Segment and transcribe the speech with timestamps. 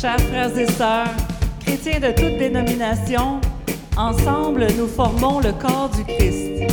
[0.00, 1.14] Chers frères et sœurs,
[1.62, 3.38] chrétiens de toutes dénominations,
[3.98, 6.72] ensemble nous formons le corps du Christ.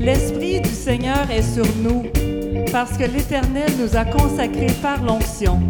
[0.00, 2.02] L'Esprit du Seigneur est sur nous
[2.72, 5.60] parce que l'Éternel nous a consacrés par l'onction.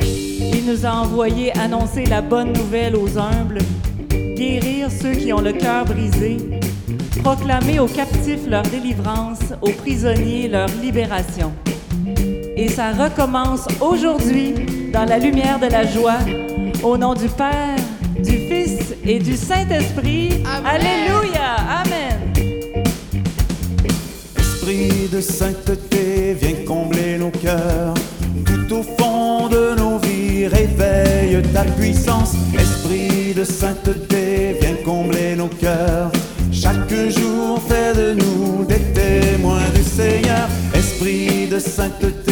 [0.00, 3.58] Il nous a envoyés annoncer la bonne nouvelle aux humbles,
[4.36, 6.36] guérir ceux qui ont le cœur brisé,
[7.24, 11.52] proclamer aux captifs leur délivrance, aux prisonniers leur libération.
[12.56, 14.54] Et ça recommence aujourd'hui
[14.94, 16.20] dans la lumière de la joie,
[16.84, 17.76] au nom du Père,
[18.16, 20.40] du Fils et du Saint-Esprit.
[20.64, 21.56] Alléluia.
[21.82, 22.16] Amen.
[24.38, 27.94] Esprit de sainteté, viens combler nos cœurs.
[28.46, 32.34] Tout au fond de nos vies, réveille ta puissance.
[32.56, 36.12] Esprit de sainteté, viens combler nos cœurs.
[36.52, 40.48] Chaque jour, fais de nous des témoins du Seigneur.
[40.72, 42.23] Esprit de sainteté,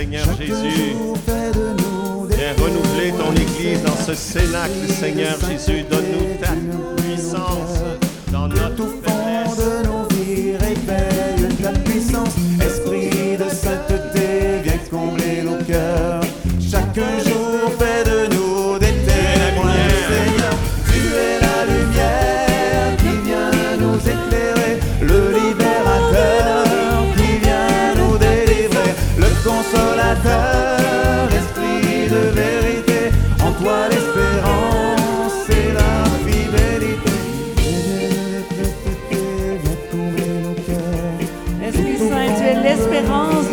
[0.00, 0.96] Seigneur Chaque Jésus.
[2.30, 5.84] Viens renouveler ton Église dans ce cénacle, Seigneur Jésus.
[5.90, 7.82] Donne-nous ta puissance
[8.32, 9.09] dans notre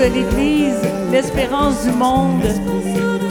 [0.10, 0.82] l'Église,
[1.12, 2.44] l'espérance du monde.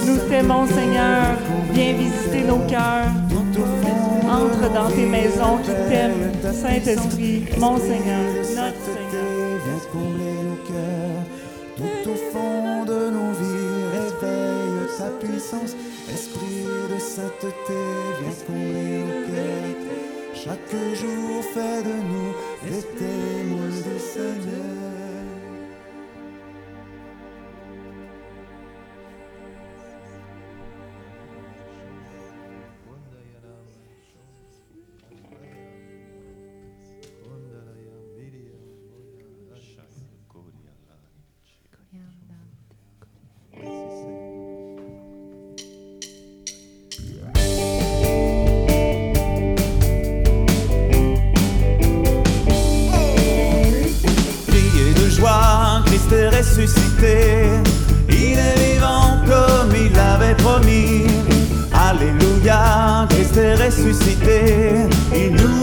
[0.06, 1.36] Nous t'aimons, Seigneur.
[1.72, 3.10] Viens visiter nos cœurs.
[4.28, 9.36] Entre dans tes maisons qui t'aiment, Saint-Esprit, mon Seigneur, notre Seigneur.
[9.64, 11.22] Viens combler nos cœurs,
[11.76, 15.76] tout au fond de nos vies, réveille sa puissance.
[16.12, 17.80] Esprit de sainteté,
[18.20, 19.76] viens combler nos cœurs.
[20.34, 22.32] Chaque jour, fais de nous
[22.68, 24.95] des témoins du Seigneur.
[63.76, 64.88] Ressuscité.
[65.14, 65.55] Il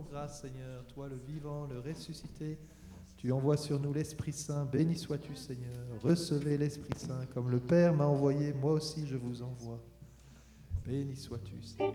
[0.00, 0.84] grâce, Seigneur.
[0.94, 2.58] Toi, le vivant, le ressuscité,
[3.16, 4.64] tu envoies sur nous l'Esprit Saint.
[4.64, 5.86] Béni sois-tu, Seigneur.
[6.02, 7.26] Recevez l'Esprit Saint.
[7.34, 9.80] Comme le Père m'a envoyé, moi aussi je vous envoie.
[10.86, 11.92] Béni sois-tu, Seigneur.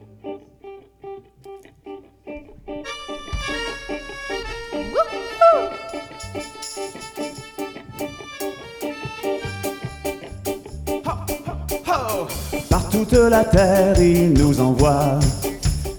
[12.69, 15.19] Par toute la terre, il nous envoie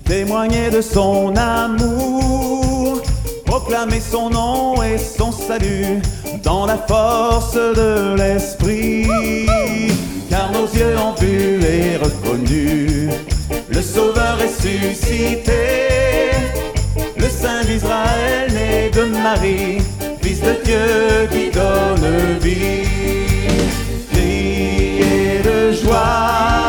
[0.08, 3.02] témoigner de son amour,
[3.44, 6.00] proclamer son nom et son salut
[6.43, 9.06] dans la force de l'esprit.
[10.31, 13.10] Car nos yeux ont vu et reconnu
[13.69, 15.52] le Sauveur ressuscité,
[17.16, 19.78] le Saint d'Israël né de Marie,
[20.22, 22.88] Fils de Dieu qui donne vie.
[24.10, 26.68] Criez de joie,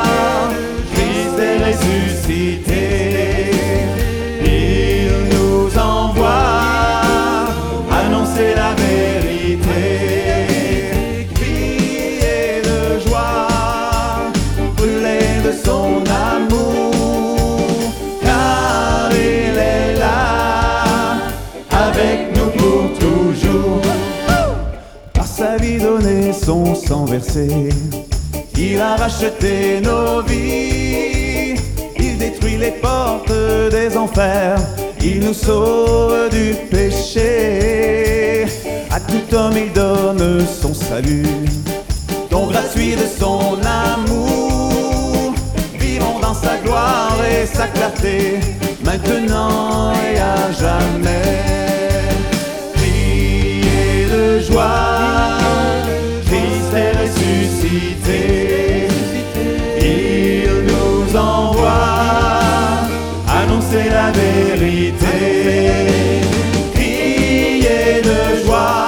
[28.57, 31.55] il a racheté nos vies.
[31.97, 33.31] Il détruit les portes
[33.71, 34.57] des enfers,
[35.01, 38.45] il nous sauve du péché.
[38.91, 41.25] À tout homme, il donne son salut,
[42.29, 45.33] don gratuit de son amour.
[45.79, 48.39] Vivons dans sa gloire et sa clarté,
[48.83, 51.39] maintenant et à jamais.
[52.75, 54.98] Criez de joie,
[59.81, 61.69] Il nous envoie
[63.27, 65.71] annoncer la vérité.
[66.73, 68.87] Criez de joie,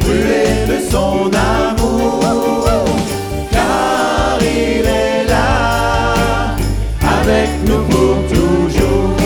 [0.00, 2.20] brûlez de son amour,
[3.50, 6.54] car il est là
[7.20, 9.16] avec nous pour toujours.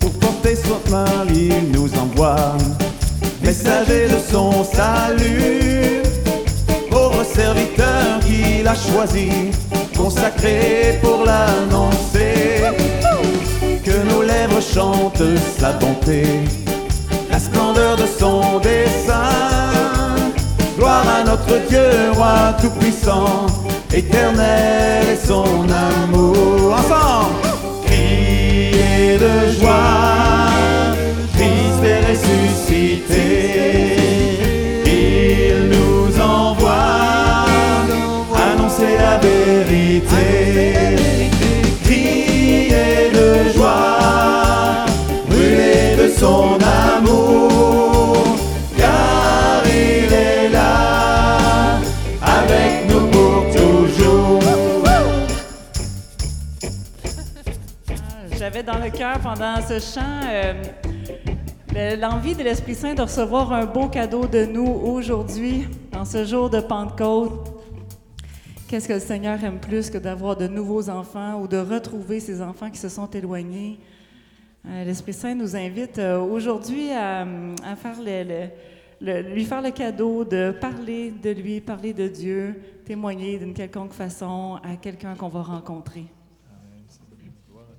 [0.00, 2.56] Pour porter son main, il nous envoie,
[3.42, 6.02] messager de son salut,
[7.34, 9.30] serviteur qu'il a choisi,
[9.96, 12.62] consacré pour l'annoncer.
[13.84, 15.22] Que nos lèvres chantent
[15.58, 16.22] sa bonté,
[17.30, 19.30] la splendeur de son dessein.
[20.76, 23.46] Gloire à notre Dieu, roi tout-puissant,
[23.92, 26.74] éternel est son amour.
[26.78, 27.34] Ensemble,
[27.86, 30.50] criez de joie,
[31.34, 33.31] Christ est ressuscité.
[59.20, 60.62] Pendant ce chant euh,
[61.74, 66.24] le- l'envie de l'Esprit Saint de recevoir un beau cadeau de nous aujourd'hui, en ce
[66.24, 67.52] jour de Pentecôte.
[68.68, 72.40] Qu'est-ce que le Seigneur aime plus que d'avoir de nouveaux enfants ou de retrouver ces
[72.40, 73.80] enfants qui se sont éloignés?
[74.68, 77.24] Euh, L'Esprit Saint nous invite euh, aujourd'hui à,
[79.00, 84.60] lui faire le cadeau de parler de lui, parler de Dieu, témoigner d'une quelconque façon
[84.62, 86.04] à quelqu'un qu'on va rencontrer.
[86.48, 87.32] Amen, Seigneur.
[87.50, 87.74] Gloire à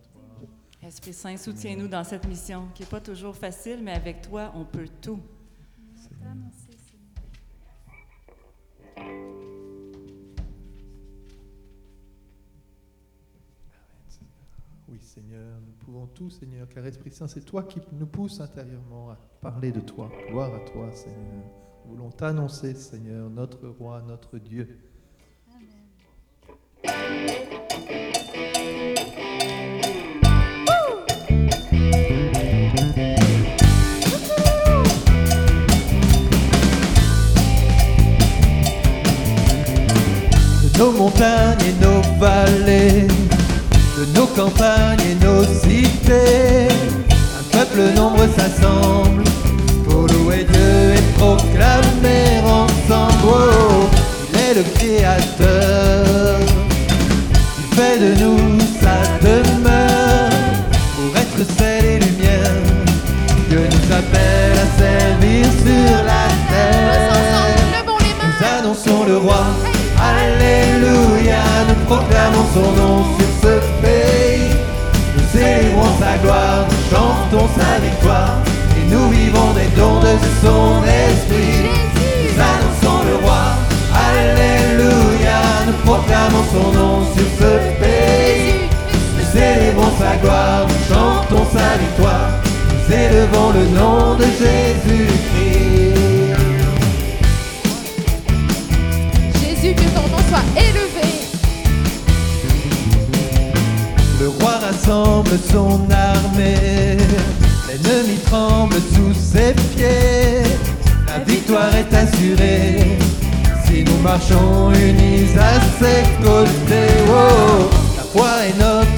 [0.82, 0.83] toi.
[0.94, 4.64] Esprit Saint, soutiens-nous dans cette mission qui n'est pas toujours facile, mais avec toi, on
[4.64, 5.20] peut tout.
[14.88, 19.10] Oui, Seigneur, nous pouvons tout, Seigneur, car Esprit Saint, c'est toi qui nous pousse intérieurement
[19.10, 20.12] à parler de toi.
[20.30, 21.44] Gloire à toi, Seigneur.
[21.86, 24.78] Nous voulons t'annoncer, Seigneur, notre roi, notre Dieu.
[26.84, 27.83] De
[44.36, 46.68] campagnes et nos cités,
[47.10, 49.24] un peuple nombreux s'assemble
[49.88, 53.24] pour louer Dieu et proclamer ensemble.
[53.26, 53.90] Oh,
[54.30, 56.40] il est le Créateur,
[57.60, 60.30] il fait de nous sa demeure
[60.96, 62.62] pour être sel et lumière.
[63.50, 67.14] Dieu nous appelle à servir sur la terre.
[68.24, 69.44] Nous annonçons le roi,
[70.02, 73.13] Alléluia, nous proclamons son nom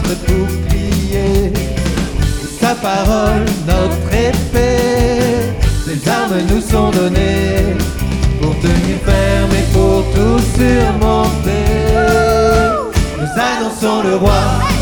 [0.08, 1.52] notre bouclier,
[2.60, 5.54] sa parole notre épée.
[5.86, 7.76] Ses armes nous sont données
[8.42, 11.66] pour tenir ferme et pour tout surmonter.
[13.20, 14.42] Nous annonçons le roi,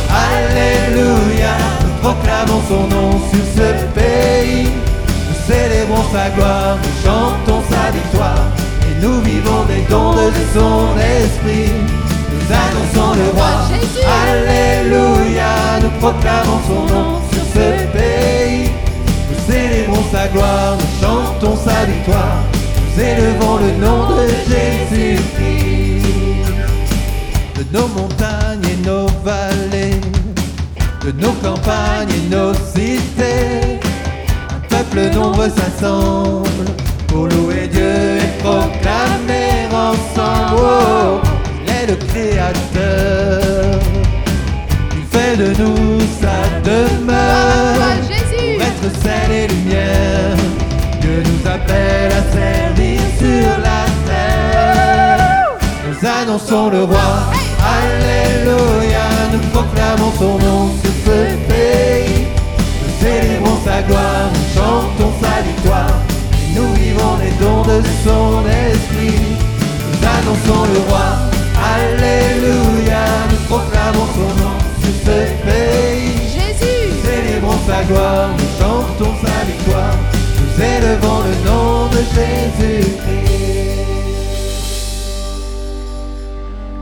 [0.09, 4.69] Alléluia, nous proclamons son nom sur ce pays.
[5.27, 8.45] Nous célébrons sa gloire, nous chantons sa victoire,
[8.89, 11.71] et nous vivons des dons de son esprit.
[12.53, 14.05] Nous annonçons le roi, Jésus.
[14.05, 17.67] Alléluia, nous proclamons son nom sur ce
[17.97, 18.69] pays.
[19.29, 22.43] Nous célébrons sa gloire, nous chantons sa victoire,
[22.77, 26.03] nous élevons le nom de Jésus-Christ.
[27.55, 30.01] De nos montagnes et nos vallées,
[31.05, 33.79] de nos campagnes et nos cités,
[34.49, 36.65] un peuple nombreux s'assemble
[37.07, 40.57] pour louer Dieu et proclamer ensemble.
[40.57, 41.32] Oh,
[41.93, 43.79] le Créateur,
[44.95, 47.75] il fait de nous sa demeure.
[47.75, 48.57] Toi, Jésus.
[48.57, 50.37] Pour être sel et lumière,
[51.01, 55.57] Dieu nous appelle à servir sur la terre.
[55.87, 57.09] Nous annonçons le roi,
[57.77, 61.17] Alléluia, nous proclamons son nom sur ce
[61.51, 62.25] pays.
[62.81, 65.95] Nous célébrons sa gloire, nous chantons sa victoire,
[66.33, 69.19] et nous vivons les dons de son esprit.
[69.85, 71.32] Nous annonçons le roi,
[71.75, 76.17] Alléluia, nous proclamons son nom sur ce pays.
[76.35, 76.83] Jésus.
[76.91, 79.97] Nous célébrons sa gloire, nous chantons sa victoire,
[80.39, 83.33] nous élevons le nom de Jésus-Christ.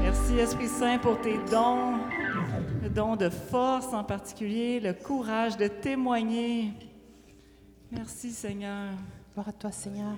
[0.02, 1.94] Merci Esprit Saint pour tes dons,
[2.84, 6.74] le don de force en particulier, le courage de témoigner.
[7.92, 8.94] Merci Seigneur.
[9.34, 10.18] Gloire à toi, Seigneur.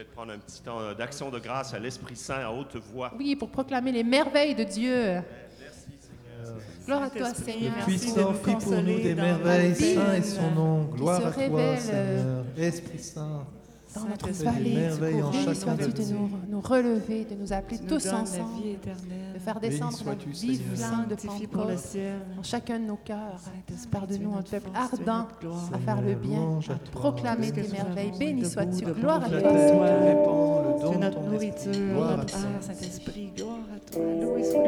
[0.00, 3.12] Peut-être prendre un petit temps euh, d'action de grâce à l'Esprit Saint à haute voix.
[3.18, 5.20] Oui, pour proclamer les merveilles de Dieu.
[6.86, 7.74] Gloire à toi, Seigneur.
[7.76, 10.84] merci de Puissant, fit pour nous des merveilles, saint est son nom.
[10.84, 12.44] Gloire à toi, révèle, Seigneur.
[12.56, 13.46] Esprit Saint,
[13.94, 14.88] Dans notre vallée,
[15.44, 18.76] chacun sois-tu de de nous, nous relever, de nous appeler nous tous ensemble, vie
[19.34, 20.76] de faire descendre vive Seigneur.
[20.76, 22.20] flamme de Sanctifie pour le Pentecôte ciel.
[22.38, 23.40] en chacun de nos cœurs.
[23.44, 26.60] Saint-Esprit, Faire de tu es nous un notre peuple ardent notre à faire le bien,
[26.68, 28.12] à proclamer tes merveilles.
[28.18, 28.84] Béni sois-tu.
[28.84, 33.32] Gloire à toi, de notre nourriture, notre Saint-Esprit.
[33.36, 34.02] Gloire à toi.
[34.22, 34.62] Loué soit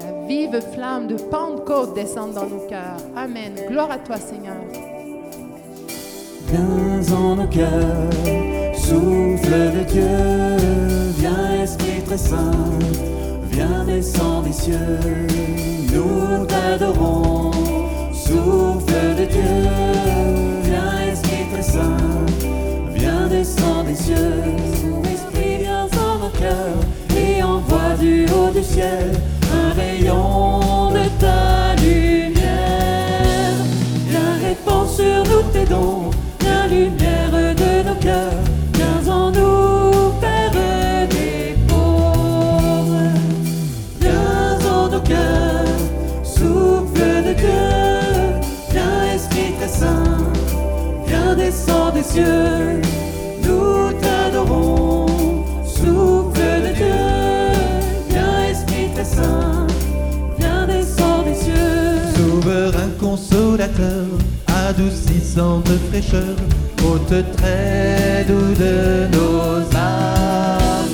[0.00, 2.96] La vive flamme de Pentecôte descende dans nos cœurs.
[3.14, 3.54] Amen.
[3.68, 4.56] Gloire à toi, Seigneur.
[6.54, 8.12] Viens en nos cœurs,
[8.76, 12.52] souffle de Dieu, viens Esprit très saint,
[13.50, 15.00] viens descendre des cieux,
[15.92, 17.50] nous t'adorons,
[18.12, 19.42] souffle de Dieu,
[20.62, 21.96] viens Esprit très saint,
[23.28, 26.84] descends des cieux, Saint-Esprit, viens dans nos cœurs
[27.16, 29.10] et envoie du haut du ciel
[29.52, 33.56] un rayon de ta lumière.
[34.08, 36.10] Viens répand sur nous tes dons,
[36.84, 40.50] lumière de nos cœurs, viens en nous, Père
[41.08, 43.10] des pauvres.
[44.00, 45.78] Viens en nos cœurs,
[46.22, 47.64] souffle de Dieu,
[48.70, 50.18] viens Esprit très saint,
[51.06, 52.80] viens descends des cieux,
[53.42, 55.06] nous t'adorons,
[55.64, 57.00] souffle de Dieu,
[58.10, 59.66] viens Esprit très saint,
[60.38, 61.54] viens descends des cieux.
[62.14, 64.06] Souverain consolateur,
[64.68, 66.36] adoucissant de fraîcheur,
[66.84, 70.88] ôte très doux de nos âmes.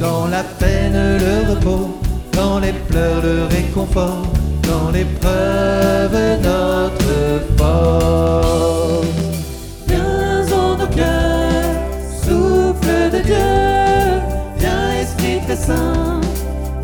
[0.00, 1.98] Dans la peine le repos,
[2.32, 4.26] dans les pleurs le réconfort,
[4.62, 7.14] dans l'épreuve notre
[7.58, 9.06] force.
[9.88, 11.76] Viens en nos cœurs,
[12.24, 13.50] souffle de Dieu,
[14.58, 16.20] viens Esprit très saint,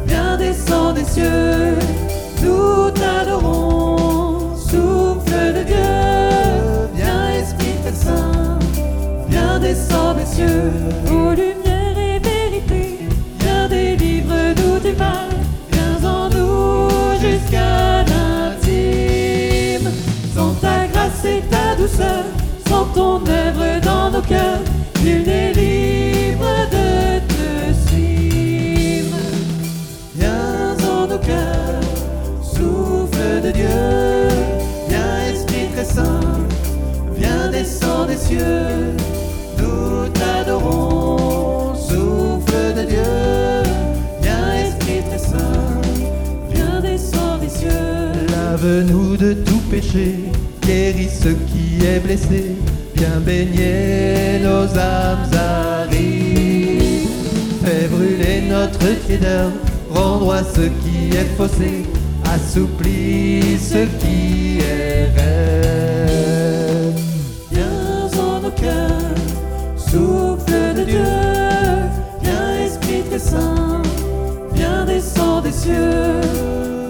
[0.07, 1.77] viens descends des cieux,
[10.39, 10.73] cieux,
[11.11, 12.83] ô lumière et vérité,
[13.41, 15.31] viens délivre-nous du mal,
[15.73, 16.89] viens en nous
[17.21, 19.91] jusqu'à l'intime,
[20.35, 22.25] sans ta grâce et ta douceur,
[22.69, 24.63] sans ton œuvre dans nos cœurs,
[25.03, 25.53] nul n'est
[62.59, 66.99] assouplis ce qui est raide.
[67.53, 69.15] Viens en nos cœurs,
[69.77, 71.05] souffle de Dieu,
[72.23, 73.83] viens Esprit très saint,
[74.53, 76.21] viens descends des cieux,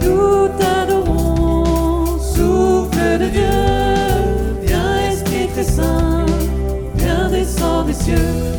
[0.02, 3.61] nous t'adorons, souffle de Dieu,
[4.62, 6.24] viens Esprit très saint,
[6.94, 8.57] viens descends des cieux,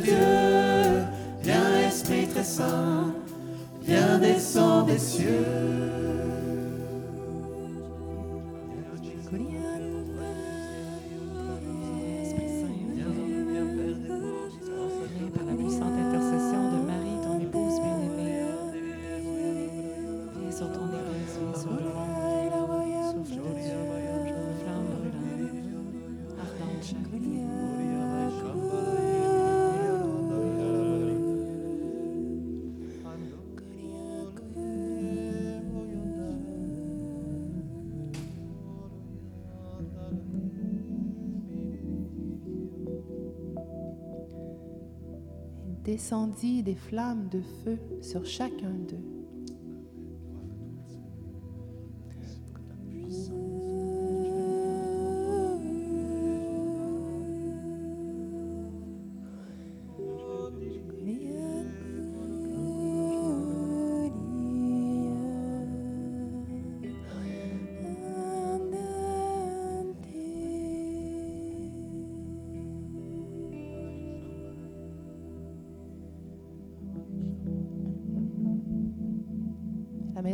[0.00, 1.04] Dieu,
[1.42, 3.14] viens Esprit très saint,
[3.82, 6.05] viens descends des cieux.
[45.86, 49.15] Descendit des flammes de feu sur chacun d'eux.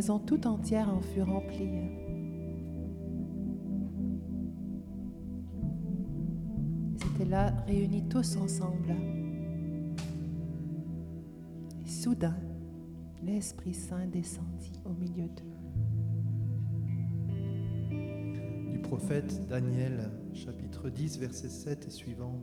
[0.02, 1.70] Maison tout entière en fut remplie.
[6.90, 8.96] Ils étaient là, réunis tous ensemble.
[11.86, 12.34] Soudain,
[13.22, 15.44] l'Esprit Saint descendit au milieu d'eux.
[18.72, 22.40] du prophète Daniel, chapitre 10, verset 7 et suivant.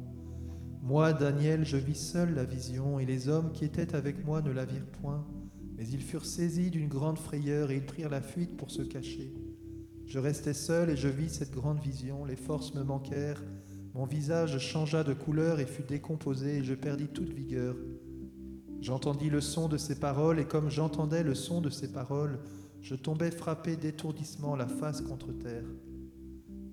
[0.81, 4.51] Moi, Daniel, je vis seul la vision, et les hommes qui étaient avec moi ne
[4.51, 5.27] la virent point,
[5.79, 9.33] mais ils furent saisis d'une grande frayeur, et ils prirent la fuite pour se cacher.
[10.05, 13.41] Je restai seul, et je vis cette grande vision, les forces me manquèrent,
[13.93, 17.75] Mon visage changea de couleur et fut décomposé, et je perdis toute vigueur.
[18.81, 22.39] J'entendis le son de ses paroles, et comme j'entendais le son de ses paroles,
[22.81, 25.65] je tombais frappé d'étourdissement la face contre terre.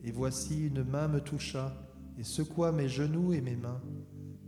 [0.02, 1.74] Et voici une main me toucha,
[2.18, 3.80] et secoua mes genoux et mes mains.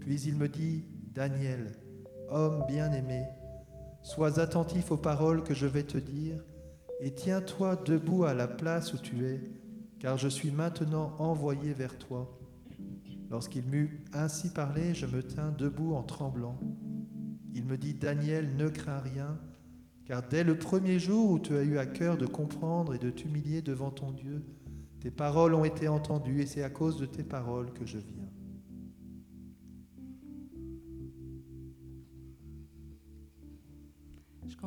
[0.00, 1.72] Puis il me dit, Daniel,
[2.28, 3.22] homme bien-aimé,
[4.02, 6.42] sois attentif aux paroles que je vais te dire,
[7.00, 9.40] et tiens-toi debout à la place où tu es,
[10.00, 12.38] car je suis maintenant envoyé vers toi.
[13.30, 16.58] Lorsqu'il m'eut ainsi parlé, je me tins debout en tremblant.
[17.54, 19.38] Il me dit, Daniel, ne crains rien,
[20.06, 23.10] car dès le premier jour où tu as eu à cœur de comprendre et de
[23.10, 24.44] t'humilier devant ton Dieu,
[25.00, 28.27] tes paroles ont été entendues, et c'est à cause de tes paroles que je viens.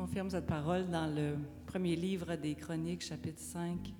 [0.02, 3.94] Confirme cette parole dans le premier livre des Chroniques, chapitre 5.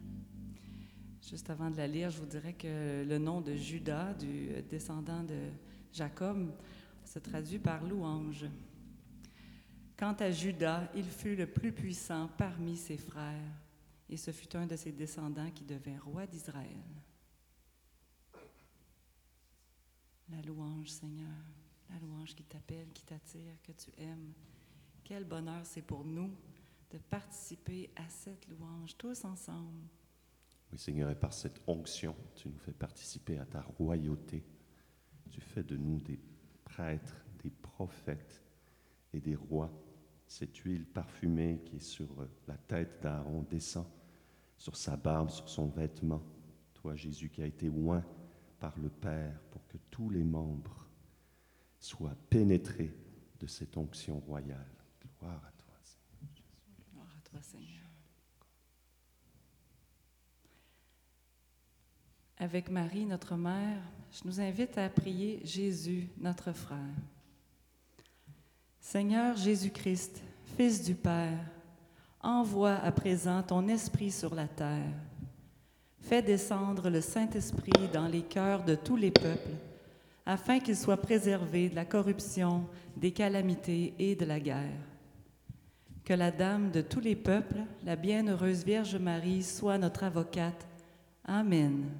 [1.30, 5.22] Juste avant de la lire, je vous dirais que le nom de Judas, du descendant
[5.22, 5.38] de
[5.92, 6.52] Jacob,
[7.04, 8.46] se traduit par louange.
[9.96, 13.54] Quant à Judas, il fut le plus puissant parmi ses frères,
[14.10, 16.82] et ce fut un de ses descendants qui devint roi d'Israël.
[20.28, 21.44] La louange, Seigneur,
[21.88, 24.32] la louange qui t'appelle, qui t'attire, que tu aimes.
[25.04, 26.30] Quel bonheur c'est pour nous
[26.90, 29.82] de participer à cette louange tous ensemble.
[30.70, 34.44] Oui, Seigneur, et par cette onction, tu nous fais participer à ta royauté.
[35.30, 36.20] Tu fais de nous des
[36.64, 38.42] prêtres, des prophètes
[39.12, 39.70] et des rois.
[40.26, 42.08] Cette huile parfumée qui est sur
[42.46, 43.86] la tête d'Aaron descend
[44.56, 46.22] sur sa barbe, sur son vêtement.
[46.74, 48.04] Toi, Jésus, qui a été oint
[48.60, 50.88] par le Père pour que tous les membres
[51.80, 52.94] soient pénétrés
[53.40, 54.81] de cette onction royale.
[55.22, 56.32] Gloire à toi, Seigneur.
[56.92, 57.86] Gloire à toi, Seigneur.
[62.38, 63.78] Avec Marie, notre mère,
[64.10, 66.96] je nous invite à prier Jésus, notre frère.
[68.80, 70.20] Seigneur Jésus-Christ,
[70.56, 71.38] Fils du Père,
[72.20, 74.92] envoie à présent ton Esprit sur la terre.
[76.00, 79.54] Fais descendre le Saint-Esprit dans les cœurs de tous les peuples,
[80.26, 84.91] afin qu'ils soient préservés de la corruption, des calamités et de la guerre.
[86.04, 90.66] Que la Dame de tous les peuples, la bienheureuse Vierge Marie, soit notre avocate.
[91.24, 91.90] Amen.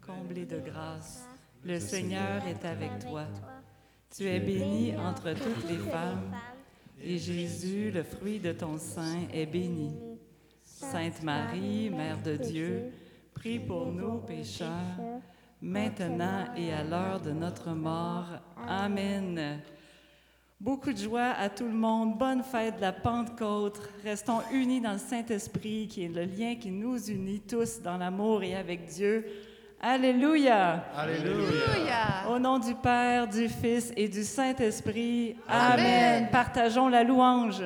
[0.00, 1.28] Comblé de grâce,
[1.62, 3.26] le Seigneur est avec toi.
[4.10, 6.34] Tu es bénie entre toutes les femmes,
[6.98, 9.94] et Jésus, le fruit de ton sein, est béni.
[10.64, 12.90] Sainte Marie, Mère de Dieu,
[13.34, 15.17] prie pour nous pécheurs,
[15.60, 18.26] maintenant et à l'heure de notre mort.
[18.66, 19.60] Amen.
[20.60, 22.18] Beaucoup de joie à tout le monde.
[22.18, 23.80] Bonne fête de la Pentecôte.
[24.02, 28.42] Restons unis dans le Saint-Esprit, qui est le lien qui nous unit tous dans l'amour
[28.42, 29.24] et avec Dieu.
[29.80, 30.84] Alléluia.
[30.96, 32.28] Alléluia.
[32.28, 35.36] Au nom du Père, du Fils et du Saint-Esprit.
[35.46, 35.72] Amen.
[35.72, 36.28] Amen.
[36.32, 37.62] Partageons la louange.